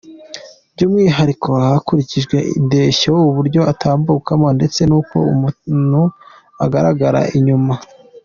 [0.73, 6.01] By’umwiharko hakurikijwe indeshyo, uburyo utambukamo ndetse n’uko umuntu
[6.65, 7.73] agaragara inyuma.